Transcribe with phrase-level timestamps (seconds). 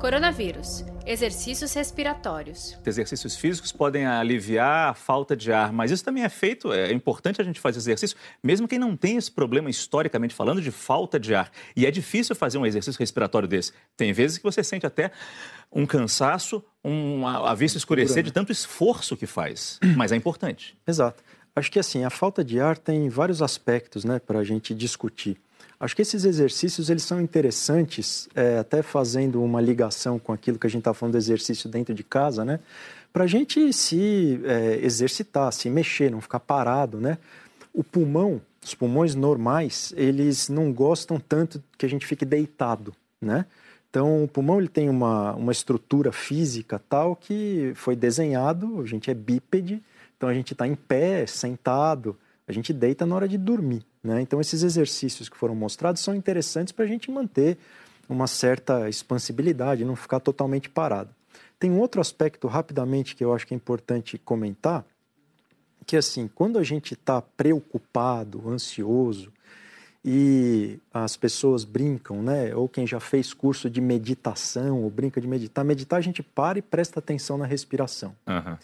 [0.00, 0.84] Coronavírus.
[1.06, 2.76] Exercícios respiratórios.
[2.84, 7.40] Exercícios físicos podem aliviar a falta de ar, mas isso também é feito, é importante
[7.40, 11.34] a gente fazer exercício, mesmo quem não tem esse problema historicamente falando de falta de
[11.34, 11.50] ar.
[11.74, 13.72] E é difícil fazer um exercício respiratório desse.
[13.96, 15.10] Tem vezes que você sente até
[15.72, 20.76] um cansaço, um, a, a vista escurecer de tanto esforço que faz, mas é importante.
[20.86, 21.22] Exato.
[21.54, 25.40] Acho que assim, a falta de ar tem vários aspectos né, para a gente discutir.
[25.78, 30.66] Acho que esses exercícios eles são interessantes, é, até fazendo uma ligação com aquilo que
[30.66, 32.60] a gente está falando do exercício dentro de casa, né?
[33.12, 37.18] Para a gente se é, exercitar, se mexer, não ficar parado, né?
[37.74, 43.44] O pulmão, os pulmões normais, eles não gostam tanto que a gente fique deitado, né?
[43.90, 49.10] Então, o pulmão ele tem uma, uma estrutura física tal que foi desenhado, a gente
[49.10, 49.82] é bípede,
[50.16, 52.16] então a gente está em pé, sentado,
[52.46, 53.84] a gente deita na hora de dormir.
[54.02, 54.20] Né?
[54.20, 57.58] Então, esses exercícios que foram mostrados são interessantes para a gente manter
[58.08, 61.10] uma certa expansibilidade, não ficar totalmente parado.
[61.58, 64.84] Tem um outro aspecto, rapidamente, que eu acho que é importante comentar,
[65.84, 69.32] que assim, quando a gente está preocupado, ansioso,
[70.08, 72.54] e as pessoas brincam, né?
[72.54, 76.60] Ou quem já fez curso de meditação, ou brinca de meditar, meditar a gente para
[76.60, 78.14] e presta atenção na respiração.
[78.24, 78.56] Uhum.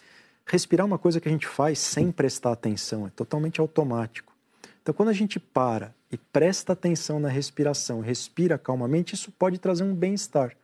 [0.45, 4.33] Respirar é uma coisa que a gente faz sem prestar atenção, é totalmente automático.
[4.81, 9.83] Então, quando a gente para e presta atenção na respiração, respira calmamente, isso pode trazer
[9.83, 10.55] um bem-estar.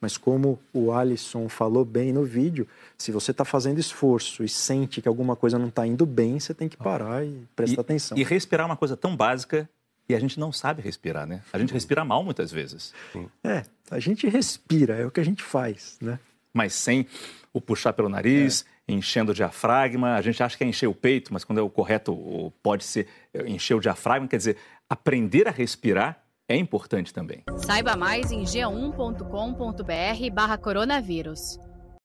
[0.00, 5.00] Mas como o Alisson falou bem no vídeo, se você está fazendo esforço e sente
[5.00, 8.18] que alguma coisa não está indo bem, você tem que parar e prestar e, atenção.
[8.18, 9.68] E respirar é uma coisa tão básica
[10.08, 11.42] e a gente não sabe respirar, né?
[11.52, 12.92] A gente respira mal muitas vezes.
[13.42, 16.18] É, a gente respira, é o que a gente faz, né?
[16.54, 17.06] Mas sem
[17.52, 20.14] o puxar pelo nariz, é enchendo o diafragma.
[20.14, 23.08] A gente acha que é encher o peito, mas quando é o correto, pode ser
[23.32, 24.28] é, encher o diafragma.
[24.28, 24.56] Quer dizer,
[24.88, 27.42] aprender a respirar é importante também.
[27.58, 31.58] Saiba mais em g1.com.br/barra coronavírus.